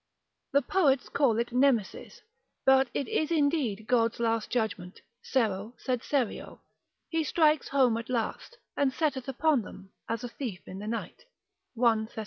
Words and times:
The 0.51 0.63
poets 0.63 1.09
call 1.09 1.37
it 1.37 1.51
Nemesis, 1.51 2.21
but 2.65 2.89
it 2.91 3.07
is 3.07 3.29
indeed 3.29 3.85
God's 3.87 4.17
just 4.17 4.49
judgment, 4.49 4.99
sero 5.21 5.75
sed 5.77 6.01
serio, 6.03 6.63
he 7.09 7.23
strikes 7.23 7.67
home 7.67 7.97
at 7.97 8.09
last, 8.09 8.57
and 8.75 8.91
setteth 8.91 9.27
upon 9.27 9.61
them 9.61 9.91
as 10.09 10.23
a 10.23 10.27
thief 10.27 10.61
in 10.65 10.79
the 10.79 10.87
night, 10.87 11.25
1 11.75 12.07
Thes. 12.07 12.17